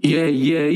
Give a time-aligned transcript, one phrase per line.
[0.00, 0.68] Yeah, yeah.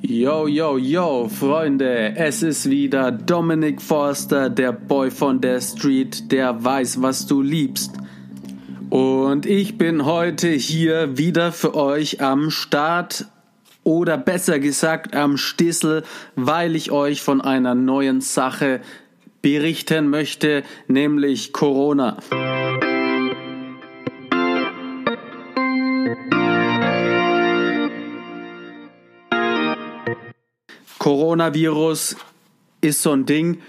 [0.00, 6.64] Yo, yo, yo, Freunde, es ist wieder Dominic Forster, der Boy von der Street, der
[6.64, 7.92] weiß, was du liebst.
[8.88, 13.26] Und ich bin heute hier wieder für euch am Start
[13.84, 16.04] oder besser gesagt am Stissel,
[16.36, 18.80] weil ich euch von einer neuen Sache
[19.42, 22.18] berichten möchte, nämlich Corona.
[30.98, 32.16] Coronavirus
[32.82, 33.62] ist so ein Ding,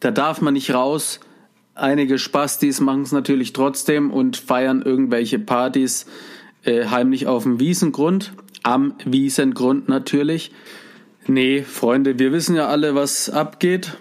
[0.00, 1.20] da darf man nicht raus.
[1.74, 6.06] Einige Spastis machen es natürlich trotzdem und feiern irgendwelche Partys
[6.64, 8.34] äh, heimlich auf dem Wiesengrund.
[8.62, 10.52] Am Wiesengrund natürlich.
[11.26, 13.96] Nee, Freunde, wir wissen ja alle, was abgeht.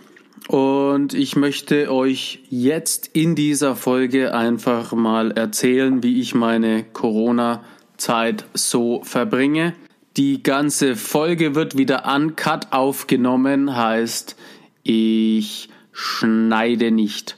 [0.52, 8.44] Und ich möchte euch jetzt in dieser Folge einfach mal erzählen, wie ich meine Corona-Zeit
[8.54, 9.76] so verbringe.
[10.18, 14.36] Die ganze Folge wird wieder uncut aufgenommen, heißt,
[14.84, 17.38] ich schneide nicht.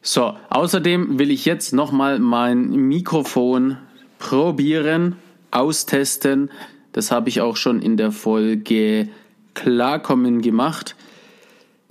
[0.00, 3.78] So, außerdem will ich jetzt nochmal mein Mikrofon
[4.20, 5.16] probieren,
[5.50, 6.52] austesten.
[6.92, 9.08] Das habe ich auch schon in der Folge
[9.54, 10.94] Klarkommen gemacht.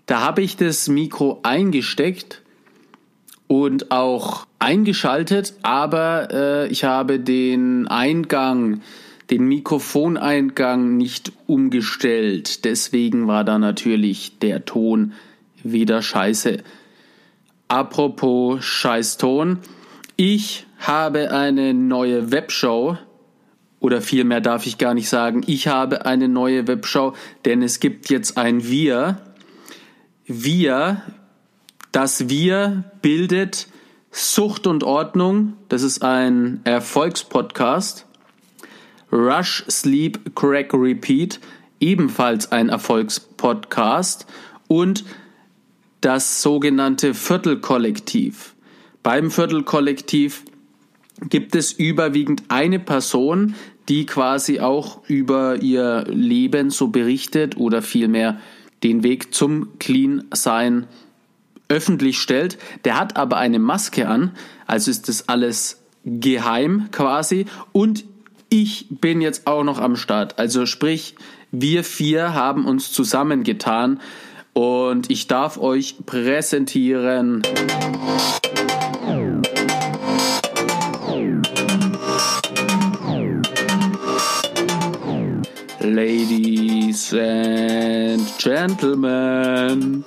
[0.05, 2.41] Da habe ich das Mikro eingesteckt
[3.47, 8.81] und auch eingeschaltet, aber äh, ich habe den Eingang
[9.29, 12.65] den Mikrofoneingang nicht umgestellt.
[12.65, 15.13] Deswegen war da natürlich der Ton
[15.63, 16.57] wieder scheiße.
[17.67, 19.59] Apropos Scheißton.
[20.15, 22.97] Ich habe eine neue Webshow.
[23.79, 27.13] Oder vielmehr darf ich gar nicht sagen, ich habe eine neue Webshow,
[27.44, 29.21] denn es gibt jetzt ein Wir.
[30.28, 31.03] Wir,
[31.91, 33.68] das Wir bildet
[34.12, 35.53] Sucht und Ordnung.
[35.69, 38.08] Das ist ein Erfolgspodcast.
[39.12, 41.40] Rush, Sleep, Crack, Repeat,
[41.80, 44.25] ebenfalls ein Erfolgspodcast
[44.68, 45.06] und
[46.02, 48.56] das sogenannte Viertelkollektiv.
[49.03, 50.44] Beim Viertelkollektiv
[51.30, 53.53] gibt es überwiegend eine Person,
[53.90, 58.40] die quasi auch über ihr Leben so berichtet oder vielmehr
[58.84, 60.88] den Weg zum Clean-Sein
[61.68, 62.58] öffentlich stellt.
[62.84, 64.31] Der hat aber eine Maske an,
[64.68, 68.06] also ist das alles geheim quasi und
[68.50, 70.38] ich bin jetzt auch noch am Start.
[70.38, 71.16] Also sprich,
[71.52, 74.00] wir vier haben uns zusammengetan
[74.53, 77.42] und ich darf euch präsentieren.
[85.81, 87.84] Ladies and
[88.45, 90.06] Gentlemen,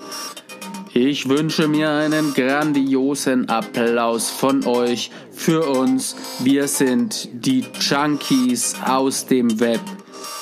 [0.94, 6.14] ich wünsche mir einen grandiosen Applaus von euch für uns.
[6.38, 9.80] Wir sind die Junkies aus dem Web.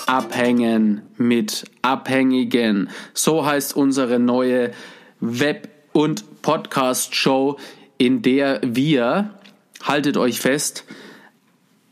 [0.05, 2.91] Abhängen mit Abhängigen.
[3.15, 4.73] So heißt unsere neue
[5.21, 7.57] Web- und Podcast-Show,
[7.97, 9.31] in der wir,
[9.83, 10.85] haltet euch fest,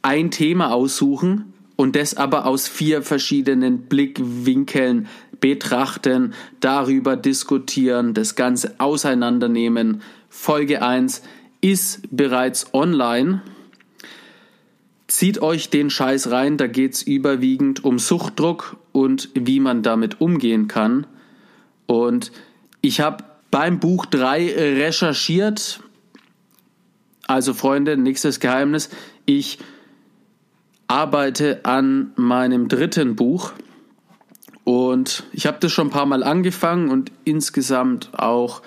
[0.02, 5.08] ein Thema aussuchen und das aber aus vier verschiedenen Blickwinkeln
[5.44, 10.00] betrachten, darüber diskutieren, das Ganze auseinandernehmen.
[10.30, 11.20] Folge 1
[11.60, 13.42] ist bereits online.
[15.06, 20.18] Zieht euch den Scheiß rein, da geht es überwiegend um Suchtdruck und wie man damit
[20.22, 21.06] umgehen kann.
[21.84, 22.32] Und
[22.80, 24.46] ich habe beim Buch 3
[24.78, 25.80] recherchiert.
[27.26, 28.88] Also Freunde, nächstes Geheimnis.
[29.26, 29.58] Ich
[30.88, 33.52] arbeite an meinem dritten Buch.
[34.64, 38.62] Und ich habe das schon ein paar Mal angefangen und insgesamt auch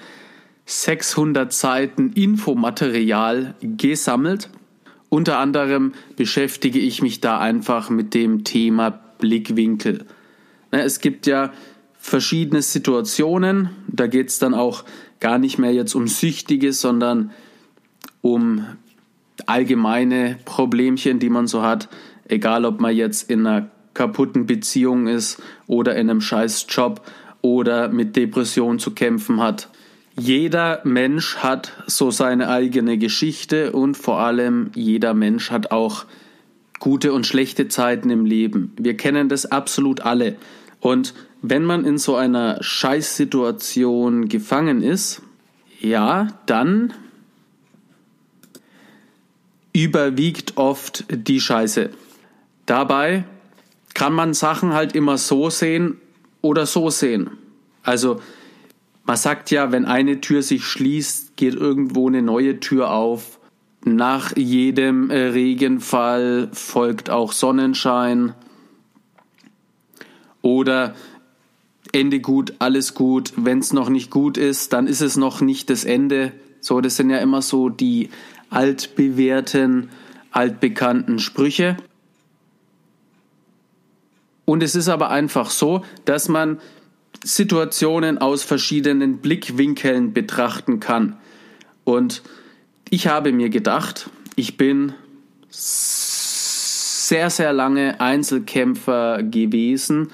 [0.65, 4.49] 600 Seiten Infomaterial gesammelt.
[5.09, 10.05] Unter anderem beschäftige ich mich da einfach mit dem Thema Blickwinkel.
[10.71, 11.51] Ne, es gibt ja
[11.97, 14.83] verschiedene Situationen, da geht es dann auch
[15.19, 17.31] gar nicht mehr jetzt um Süchtige, sondern
[18.21, 18.65] um
[19.45, 21.89] allgemeine Problemchen, die man so hat,
[22.27, 27.01] egal ob man jetzt in einer kaputten Beziehung ist oder in einem scheiß Job
[27.41, 29.69] oder mit Depression zu kämpfen hat.
[30.19, 36.05] Jeder Mensch hat so seine eigene Geschichte und vor allem jeder Mensch hat auch
[36.79, 38.71] gute und schlechte Zeiten im Leben.
[38.77, 40.35] Wir kennen das absolut alle.
[40.79, 45.23] Und wenn man in so einer Scheißsituation gefangen ist,
[45.79, 46.93] ja, dann
[49.73, 51.89] überwiegt oft die Scheiße.
[52.67, 53.25] Dabei
[53.97, 55.97] kann man Sachen halt immer so sehen
[56.43, 57.31] oder so sehen.
[57.81, 58.21] Also
[59.05, 63.39] man sagt ja, wenn eine Tür sich schließt, geht irgendwo eine neue Tür auf.
[63.83, 68.35] Nach jedem äh, Regenfall folgt auch Sonnenschein.
[70.43, 70.93] Oder
[71.91, 73.33] Ende gut, alles gut.
[73.35, 76.33] Wenn es noch nicht gut ist, dann ist es noch nicht das Ende.
[76.61, 78.11] So, das sind ja immer so die
[78.51, 79.89] altbewährten,
[80.29, 81.77] altbekannten Sprüche.
[84.49, 86.61] Und es ist aber einfach so, dass man
[87.21, 91.17] Situationen aus verschiedenen Blickwinkeln betrachten kann.
[91.83, 92.23] Und
[92.89, 94.93] ich habe mir gedacht, ich bin
[95.49, 100.11] sehr, sehr lange Einzelkämpfer gewesen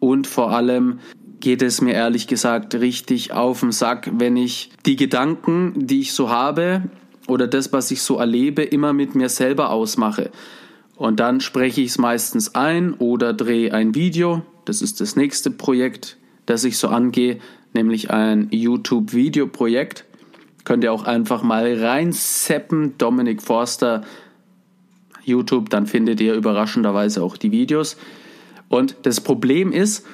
[0.00, 0.98] und vor allem
[1.38, 6.12] geht es mir ehrlich gesagt richtig auf den Sack, wenn ich die Gedanken, die ich
[6.12, 6.82] so habe
[7.28, 10.32] oder das, was ich so erlebe, immer mit mir selber ausmache.
[10.96, 14.42] Und dann spreche ich es meistens ein oder drehe ein Video.
[14.64, 16.16] Das ist das nächste Projekt,
[16.46, 17.38] das ich so angehe,
[17.74, 20.04] nämlich ein YouTube-Videoprojekt.
[20.64, 24.02] Könnt ihr auch einfach mal reinseppen, Dominik Forster
[25.22, 27.96] YouTube, dann findet ihr überraschenderweise auch die Videos.
[28.68, 30.06] Und das Problem ist,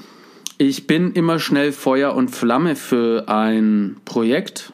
[0.58, 4.72] ich bin immer schnell Feuer und Flamme für ein Projekt.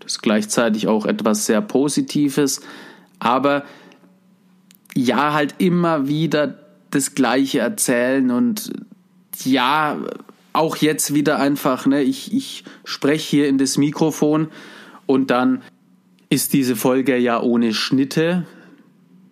[0.00, 2.60] Das ist gleichzeitig auch etwas sehr Positives.
[3.18, 3.64] Aber
[4.96, 6.58] ja, halt immer wieder
[6.90, 8.72] das Gleiche erzählen und
[9.44, 9.98] ja,
[10.52, 14.48] auch jetzt wieder einfach, ne, ich, ich spreche hier in das Mikrofon
[15.06, 15.62] und dann
[16.28, 18.46] ist diese Folge ja ohne Schnitte.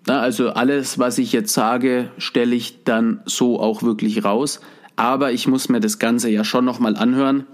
[0.07, 4.61] Also alles, was ich jetzt sage, stelle ich dann so auch wirklich raus.
[4.97, 7.47] Aber ich muss mir das Ganze ja schon nochmal anhören.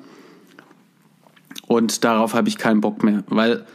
[1.67, 3.67] Und darauf habe ich keinen Bock mehr, weil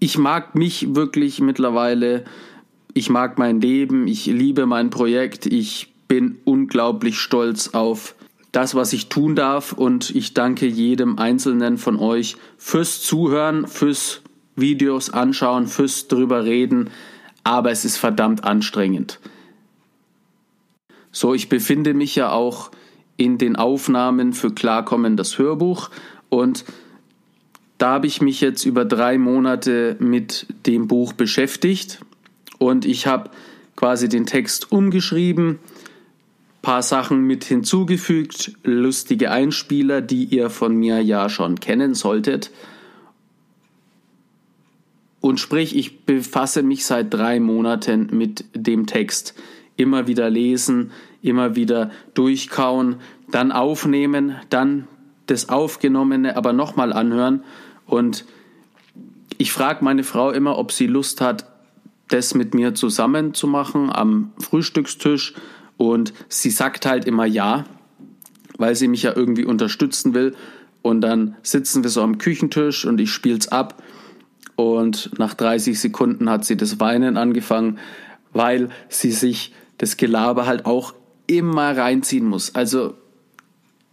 [0.00, 2.24] ich mag mich wirklich mittlerweile,
[2.94, 8.14] ich mag mein Leben, ich liebe mein Projekt, ich bin unglaublich stolz auf
[8.52, 14.22] das, was ich tun darf und ich danke jedem Einzelnen von euch fürs Zuhören, fürs
[14.56, 16.90] Videos anschauen, fürs drüber reden,
[17.44, 19.20] aber es ist verdammt anstrengend.
[21.12, 22.70] So, ich befinde mich ja auch
[23.16, 25.90] in den Aufnahmen für Klarkommen das Hörbuch
[26.28, 26.64] und
[27.76, 32.00] da habe ich mich jetzt über drei Monate mit dem Buch beschäftigt
[32.58, 33.30] und ich habe
[33.76, 35.60] quasi den Text umgeschrieben,
[36.62, 42.50] paar Sachen mit hinzugefügt, lustige Einspieler, die ihr von mir ja schon kennen solltet.
[45.20, 49.34] Und sprich, ich befasse mich seit drei Monaten mit dem Text.
[49.76, 50.90] Immer wieder lesen,
[51.22, 52.96] immer wieder durchkauen,
[53.30, 54.88] dann aufnehmen, dann
[55.26, 57.44] das Aufgenommene aber nochmal anhören.
[57.86, 58.24] Und
[59.36, 61.46] ich frage meine Frau immer, ob sie Lust hat,
[62.08, 65.34] das mit mir zusammen zu machen am Frühstückstisch.
[65.76, 67.64] Und sie sagt halt immer ja,
[68.56, 70.34] weil sie mich ja irgendwie unterstützen will.
[70.82, 73.82] Und dann sitzen wir so am Küchentisch und ich spiele es ab
[74.58, 77.78] und nach 30 Sekunden hat sie das Weinen angefangen,
[78.32, 80.94] weil sie sich das Gelaber halt auch
[81.28, 82.56] immer reinziehen muss.
[82.56, 82.94] Also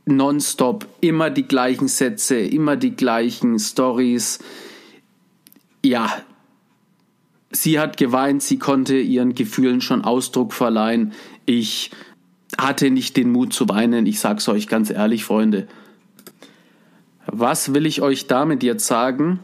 [0.06, 4.40] nonstop, immer die gleichen Sätze, immer die gleichen Stories.
[5.84, 6.12] Ja,
[7.52, 11.14] sie hat geweint, sie konnte ihren Gefühlen schon Ausdruck verleihen.
[11.46, 11.92] Ich
[12.58, 15.68] hatte nicht den Mut zu weinen, ich sag's euch ganz ehrlich, Freunde.
[17.28, 19.40] Was will ich euch damit jetzt sagen?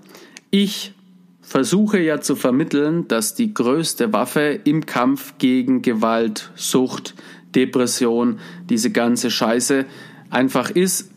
[0.50, 0.94] Ich
[1.42, 7.16] versuche ja zu vermitteln, dass die größte Waffe im Kampf gegen Gewalt, Sucht,
[7.56, 8.40] Depression,
[8.70, 9.86] diese ganze Scheiße
[10.30, 11.12] einfach ist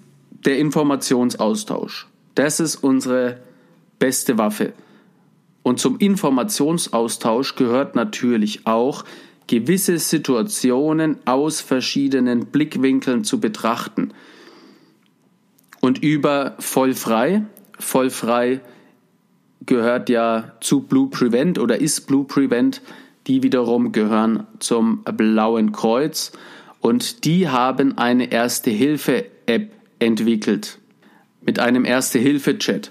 [0.45, 2.09] der Informationsaustausch.
[2.35, 3.39] Das ist unsere
[3.99, 4.73] beste Waffe.
[5.65, 9.05] Und zum Informationsaustausch gehört natürlich auch,
[9.47, 14.13] gewisse Situationen aus verschiedenen Blickwinkeln zu betrachten.
[15.81, 17.47] Und über voll frei,
[17.79, 18.61] voll frei
[19.65, 22.83] gehört ja zu Blue Prevent oder ist Blue Prevent.
[23.27, 26.33] Die wiederum gehören zum Blauen Kreuz
[26.81, 30.79] und die haben eine Erste-Hilfe-App entwickelt
[31.41, 32.91] mit einem Erste-Hilfe-Chat.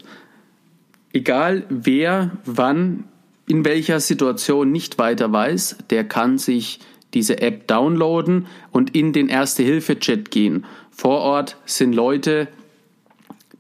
[1.14, 3.06] Egal wer wann
[3.48, 6.80] in welcher Situation nicht weiter weiß, der kann sich
[7.14, 10.66] diese App downloaden und in den Erste-Hilfe-Chat gehen.
[10.90, 12.48] Vor Ort sind Leute,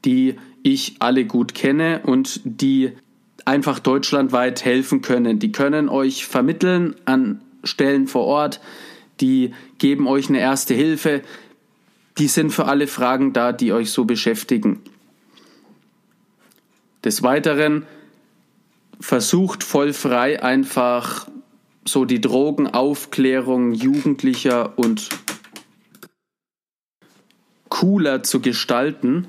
[0.04, 2.94] die ich alle gut kenne und die
[3.46, 5.40] einfach deutschlandweit helfen können.
[5.40, 8.60] Die können euch vermitteln an Stellen vor Ort,
[9.22, 11.22] die geben euch eine erste Hilfe,
[12.18, 14.82] die sind für alle Fragen da, die euch so beschäftigen.
[17.04, 17.86] Des Weiteren
[19.00, 21.28] versucht voll frei einfach
[21.86, 25.10] so die Drogenaufklärung Jugendlicher und
[27.68, 29.28] cooler zu gestalten.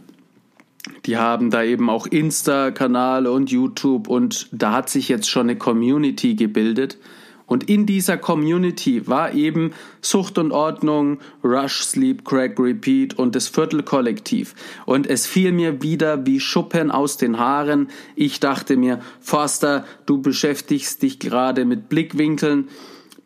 [1.07, 5.59] Die haben da eben auch Insta-Kanale und YouTube und da hat sich jetzt schon eine
[5.59, 6.99] Community gebildet.
[7.47, 13.49] Und in dieser Community war eben Sucht und Ordnung, Rush, Sleep, Crack, Repeat und das
[13.49, 14.55] Viertelkollektiv.
[14.87, 17.89] Und es fiel mir wieder wie Schuppen aus den Haaren.
[18.17, 22.69] Ich dachte mir, Forster, du beschäftigst dich gerade mit Blickwinkeln.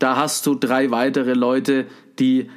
[0.01, 1.87] Da hast du drei weitere Leute,
[2.19, 2.51] die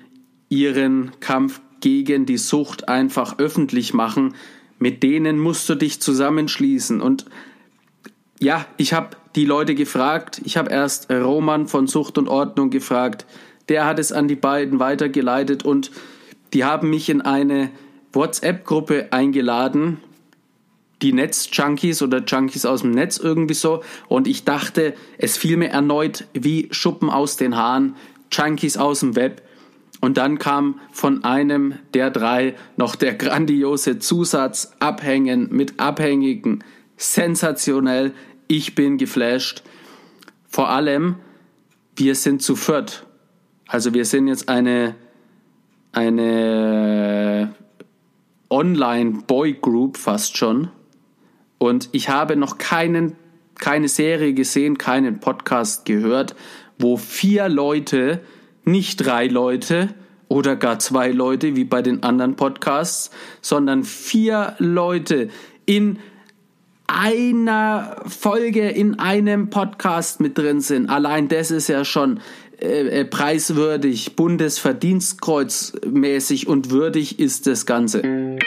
[0.49, 4.35] ihren Kampf gegen die Sucht einfach öffentlich machen.
[4.79, 7.01] Mit denen musst du dich zusammenschließen.
[7.01, 7.25] Und
[8.39, 10.41] ja, ich habe die Leute gefragt.
[10.43, 13.25] Ich habe erst Roman von Sucht und Ordnung gefragt.
[13.69, 15.91] Der hat es an die beiden weitergeleitet und
[16.53, 17.69] die haben mich in eine
[18.13, 19.97] WhatsApp-Gruppe eingeladen.
[21.01, 23.81] Die Netz-Junkies oder Junkies aus dem Netz irgendwie so.
[24.07, 27.95] Und ich dachte, es fiel mir erneut wie Schuppen aus den Haaren.
[28.31, 29.41] Junkies aus dem Web.
[30.01, 36.63] Und dann kam von einem der drei noch der grandiose Zusatz Abhängen mit Abhängigen.
[36.97, 38.13] Sensationell.
[38.53, 39.63] Ich bin geflasht.
[40.49, 41.15] Vor allem,
[41.95, 43.05] wir sind zu viert.
[43.65, 44.95] Also wir sind jetzt eine,
[45.93, 47.55] eine
[48.49, 50.67] Online-Boy-Group fast schon.
[51.59, 53.15] Und ich habe noch keinen,
[53.55, 56.35] keine Serie gesehen, keinen Podcast gehört,
[56.77, 58.19] wo vier Leute,
[58.65, 59.93] nicht drei Leute
[60.27, 65.29] oder gar zwei Leute wie bei den anderen Podcasts, sondern vier Leute
[65.65, 65.99] in
[66.91, 70.89] einer Folge in einem Podcast mit drin sind.
[70.89, 72.19] Allein das ist ja schon
[72.59, 78.37] äh, äh, preiswürdig, Bundesverdienstkreuz mäßig und würdig ist das Ganze.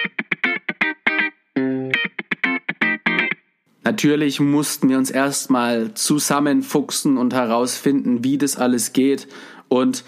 [3.83, 9.29] Natürlich mussten wir uns erstmal zusammenfuchsen und herausfinden, wie das alles geht.
[9.69, 10.05] Und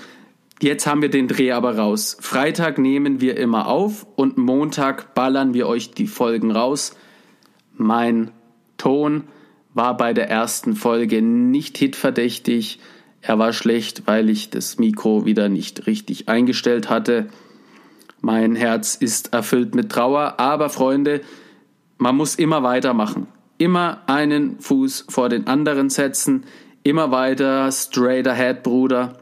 [0.63, 2.17] jetzt haben wir den Dreh aber raus.
[2.21, 6.97] Freitag nehmen wir immer auf und Montag ballern wir euch die Folgen raus.
[7.77, 8.31] Mein
[8.79, 9.25] Ton
[9.75, 12.79] war bei der ersten Folge nicht hitverdächtig.
[13.21, 17.29] Er war schlecht, weil ich das Mikro wieder nicht richtig eingestellt hatte.
[18.21, 21.21] Mein Herz ist erfüllt mit Trauer, aber Freunde,
[21.99, 23.27] man muss immer weitermachen.
[23.59, 26.45] Immer einen Fuß vor den anderen setzen,
[26.83, 29.19] immer weiter straight ahead, Bruder.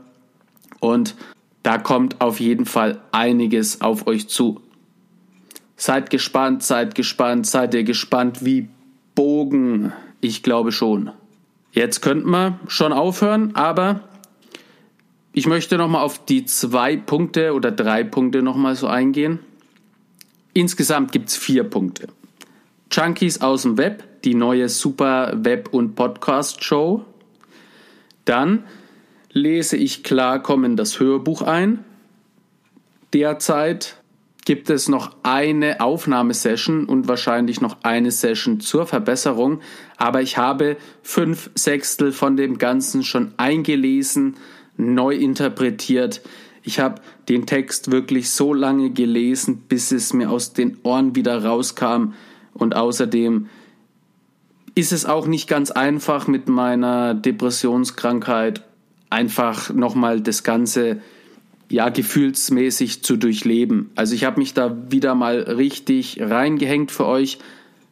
[0.80, 1.14] Und
[1.62, 4.60] da kommt auf jeden Fall einiges auf euch zu.
[5.76, 8.68] Seid gespannt, seid gespannt, seid ihr gespannt wie
[9.14, 9.92] Bogen?
[10.20, 11.10] Ich glaube schon.
[11.72, 14.00] Jetzt könnten wir schon aufhören, aber
[15.32, 19.40] ich möchte nochmal auf die zwei Punkte oder drei Punkte nochmal so eingehen.
[20.52, 22.06] Insgesamt gibt es vier Punkte.
[22.92, 27.04] Junkies aus dem Web, die neue Super Web- und Podcast-Show.
[28.24, 28.62] Dann
[29.32, 31.84] lese ich Klarkommen das Hörbuch ein.
[33.12, 33.96] Derzeit
[34.44, 39.60] gibt es noch eine Aufnahmesession und wahrscheinlich noch eine Session zur Verbesserung.
[39.96, 44.36] Aber ich habe fünf Sechstel von dem Ganzen schon eingelesen,
[44.76, 46.20] neu interpretiert.
[46.62, 51.44] Ich habe den Text wirklich so lange gelesen, bis es mir aus den Ohren wieder
[51.44, 52.12] rauskam.
[52.52, 53.48] Und außerdem
[54.74, 58.62] ist es auch nicht ganz einfach mit meiner Depressionskrankheit
[59.08, 61.00] einfach nochmal das Ganze
[61.68, 63.90] ja gefühlsmäßig zu durchleben.
[63.94, 67.38] Also ich habe mich da wieder mal richtig reingehängt für euch,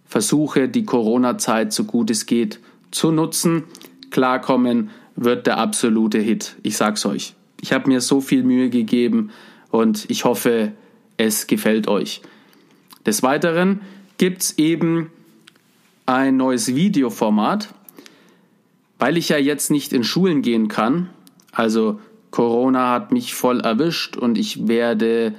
[0.07, 2.61] versuche die Corona-Zeit so gut es geht
[2.91, 3.65] zu nutzen.
[4.11, 6.57] Klarkommen wird der absolute Hit.
[6.63, 7.35] Ich sag's euch.
[7.61, 9.31] Ich habe mir so viel Mühe gegeben
[9.71, 10.73] und ich hoffe,
[11.17, 12.23] es gefällt euch.
[13.07, 13.81] Des Weiteren
[14.19, 15.11] gibt's eben
[16.07, 17.73] ein neues Videoformat,
[18.99, 21.09] weil ich ja jetzt nicht in Schulen gehen kann.
[21.53, 22.01] Also
[22.33, 25.35] Corona hat mich voll erwischt und ich werde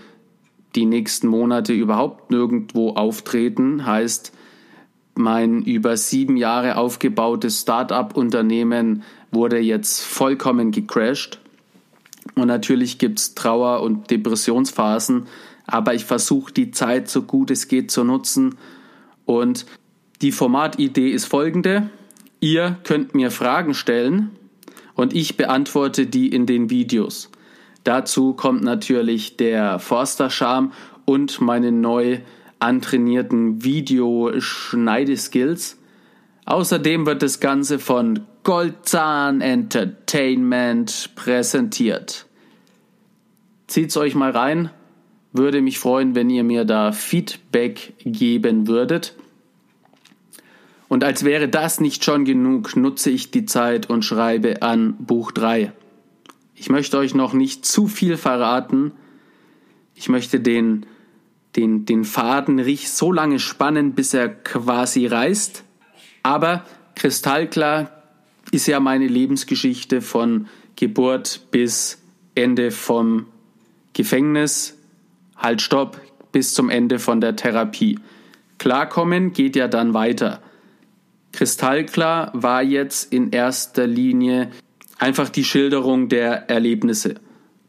[0.76, 3.86] die nächsten Monate überhaupt nirgendwo auftreten.
[3.86, 4.32] Heißt,
[5.16, 11.40] mein über sieben Jahre aufgebautes Start-up-Unternehmen wurde jetzt vollkommen gecrashed.
[12.36, 15.26] Und natürlich gibt es Trauer- und Depressionsphasen,
[15.66, 18.56] aber ich versuche die Zeit so gut es geht zu nutzen.
[19.26, 19.66] Und
[20.22, 21.90] die Formatidee ist folgende.
[22.40, 24.32] Ihr könnt mir Fragen stellen
[24.96, 27.30] und ich beantworte die in den Videos.
[27.84, 30.72] Dazu kommt natürlich der Forster-Charme
[31.06, 32.20] und meine neu
[32.60, 35.78] antrainierten Videoschneideskills.
[36.46, 42.26] Außerdem wird das Ganze von Goldzahn Entertainment präsentiert.
[43.68, 44.70] Zieht's euch mal rein.
[45.32, 49.16] Würde mich freuen, wenn ihr mir da Feedback geben würdet.
[50.94, 55.32] Und als wäre das nicht schon genug, nutze ich die Zeit und schreibe an Buch
[55.32, 55.74] 3.
[56.54, 58.92] Ich möchte euch noch nicht zu viel verraten.
[59.96, 60.86] Ich möchte den,
[61.56, 65.64] den, den Faden so lange spannen, bis er quasi reißt.
[66.22, 68.04] Aber kristallklar
[68.52, 72.04] ist ja meine Lebensgeschichte von Geburt bis
[72.36, 73.26] Ende vom
[73.94, 74.78] Gefängnis,
[75.38, 76.00] halt stopp,
[76.32, 77.98] bis zum Ende von der Therapie.
[78.60, 80.40] Klarkommen geht ja dann weiter.
[81.34, 84.52] Kristallklar war jetzt in erster Linie
[85.00, 87.16] einfach die Schilderung der Erlebnisse.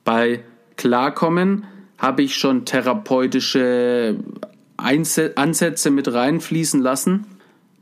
[0.04, 0.44] Bei
[0.76, 1.64] Klarkommen
[1.99, 4.16] habe ich schon therapeutische
[4.76, 7.26] Ansätze mit reinfließen lassen.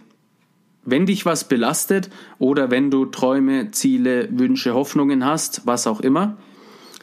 [0.85, 6.37] Wenn dich was belastet oder wenn du Träume, Ziele, Wünsche, Hoffnungen hast, was auch immer,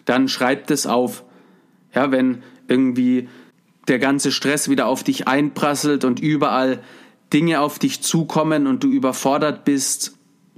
[0.06, 1.24] dann schreib das auf.
[1.94, 3.28] Ja, wenn irgendwie
[3.86, 6.82] der ganze Stress wieder auf dich einprasselt und überall
[7.34, 10.16] Dinge auf dich zukommen und du überfordert bist,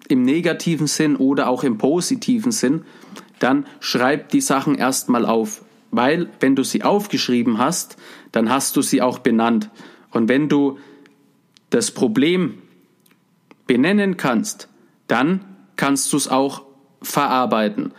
[0.08, 2.84] im negativen Sinn oder auch im positiven Sinn,
[3.38, 5.64] dann schreib die Sachen erstmal auf.
[5.90, 7.96] Weil, wenn du sie aufgeschrieben hast,
[8.32, 9.70] dann hast du sie auch benannt.
[10.10, 10.78] Und wenn du
[11.70, 12.54] das Problem
[13.66, 14.68] benennen kannst,
[15.06, 15.44] dann
[15.76, 16.62] kannst du es auch
[17.00, 17.92] verarbeiten.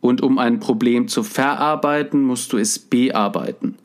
[0.00, 3.76] Und um ein Problem zu verarbeiten, musst du es bearbeiten.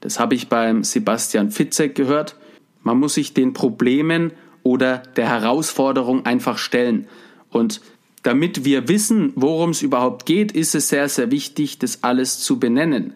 [0.00, 2.36] Das habe ich beim Sebastian Fitzek gehört.
[2.82, 4.32] Man muss sich den Problemen
[4.64, 7.06] oder der Herausforderung einfach stellen.
[7.50, 7.80] Und
[8.24, 12.58] damit wir wissen, worum es überhaupt geht, ist es sehr, sehr wichtig, das alles zu
[12.58, 13.12] benennen.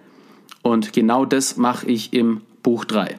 [0.62, 3.18] Und genau das mache ich im Buch 3.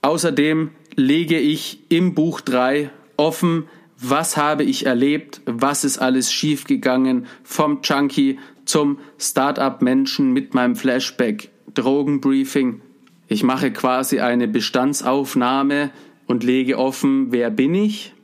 [0.00, 3.68] Außerdem lege ich im Buch 3 offen,
[3.98, 11.50] was habe ich erlebt, was ist alles schiefgegangen, vom Junkie zum Startup-Menschen mit meinem Flashback,
[11.74, 12.80] Drogenbriefing.
[13.28, 15.90] Ich mache quasi eine Bestandsaufnahme
[16.26, 18.14] und lege offen, wer bin ich,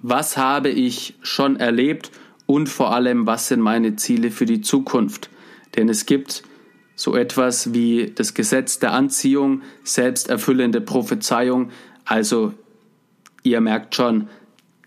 [0.00, 2.10] was habe ich schon erlebt
[2.46, 5.28] und vor allem, was sind meine Ziele für die Zukunft.
[5.76, 6.42] Denn es gibt
[6.94, 11.70] so etwas wie das Gesetz der Anziehung, selbsterfüllende Prophezeiung.
[12.04, 12.54] Also
[13.42, 14.28] ihr merkt schon,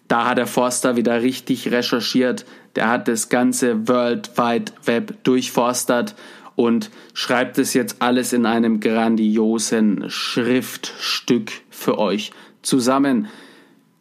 [0.08, 2.46] da hat der Forster wieder richtig recherchiert.
[2.76, 6.16] Der hat das ganze World Wide Web durchforstert
[6.62, 13.28] und schreibt es jetzt alles in einem grandiosen Schriftstück für euch zusammen.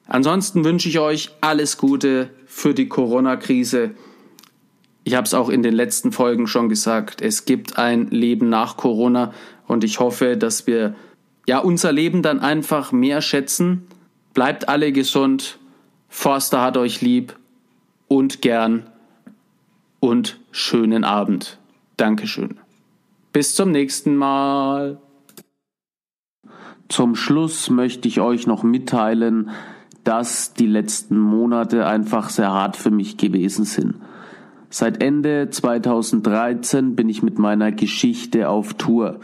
[0.06, 3.92] Ansonsten wünsche ich euch alles Gute für die Corona-Krise.
[5.04, 8.76] Ich habe es auch in den letzten Folgen schon gesagt, es gibt ein Leben nach
[8.76, 9.32] Corona
[9.66, 10.94] und ich hoffe, dass wir
[11.46, 13.86] ja unser Leben dann einfach mehr schätzen.
[14.34, 15.58] Bleibt alle gesund
[16.10, 17.36] Forster hat euch lieb
[18.08, 18.90] und gern
[20.00, 21.59] und schönen Abend.
[22.00, 22.56] Dankeschön.
[23.30, 24.98] Bis zum nächsten Mal.
[26.88, 29.50] Zum Schluss möchte ich euch noch mitteilen,
[30.02, 33.96] dass die letzten Monate einfach sehr hart für mich gewesen sind.
[34.70, 39.20] Seit Ende 2013 bin ich mit meiner Geschichte auf Tour.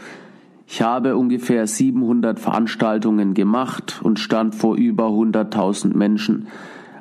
[0.67, 6.47] Ich habe ungefähr 700 Veranstaltungen gemacht und stand vor über 100.000 Menschen.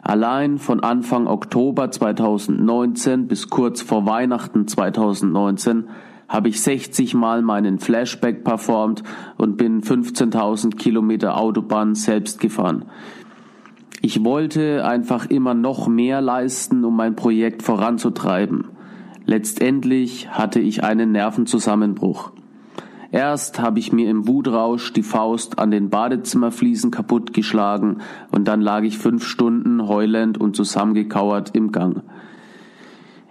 [0.06, 5.88] Allein von Anfang Oktober 2019 bis kurz vor Weihnachten 2019
[6.28, 9.02] habe ich 60 Mal meinen Flashback performt
[9.36, 12.84] und bin 15.000 Kilometer Autobahn selbst gefahren.
[14.00, 18.66] Ich wollte einfach immer noch mehr leisten, um mein Projekt voranzutreiben.
[19.24, 22.30] Letztendlich hatte ich einen Nervenzusammenbruch.
[23.12, 28.82] Erst habe ich mir im Wutrausch die Faust an den Badezimmerfliesen kaputtgeschlagen und dann lag
[28.82, 32.02] ich fünf Stunden heulend und zusammengekauert im Gang.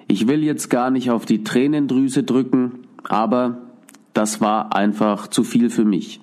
[0.08, 3.58] Ich will jetzt gar nicht auf die Tränendrüse drücken, aber
[4.14, 6.22] das war einfach zu viel für mich.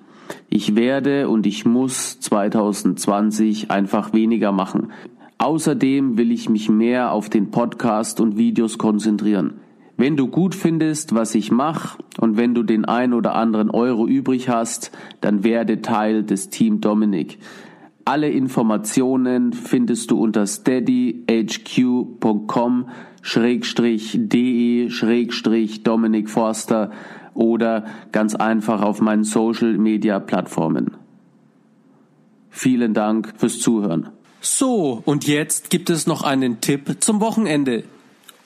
[0.49, 4.91] Ich werde und ich muss 2020 einfach weniger machen.
[5.37, 9.55] Außerdem will ich mich mehr auf den Podcast und Videos konzentrieren.
[9.97, 14.07] Wenn du gut findest, was ich mache und wenn du den ein oder anderen Euro
[14.07, 14.91] übrig hast,
[15.21, 17.37] dann werde Teil des Team Dominik.
[18.05, 22.89] Alle Informationen findest du unter steadyhq.com
[23.21, 26.91] schrägstrich de schrägstrich Dominik Forster
[27.33, 30.97] oder ganz einfach auf meinen Social Media Plattformen.
[32.49, 34.09] Vielen Dank fürs Zuhören.
[34.41, 37.85] So, und jetzt gibt es noch einen Tipp zum Wochenende.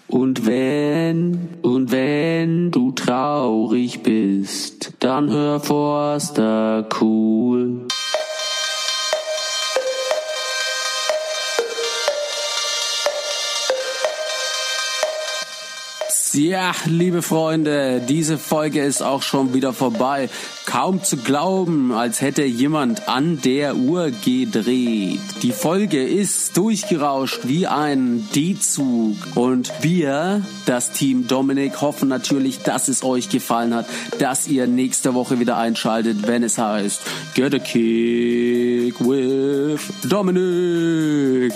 [0.08, 7.88] Und wenn, und wenn du traurig bist, dann hör Forster cool.
[16.38, 20.30] Ja, liebe Freunde, diese Folge ist auch schon wieder vorbei.
[20.68, 25.20] Kaum zu glauben, als hätte jemand an der Uhr gedreht.
[25.42, 29.16] Die Folge ist durchgerauscht wie ein D-Zug.
[29.34, 33.88] Und wir, das Team Dominik, hoffen natürlich, dass es euch gefallen hat,
[34.20, 37.02] dass ihr nächste Woche wieder einschaltet, wenn es heißt
[37.34, 41.52] Get a Kick with Dominik.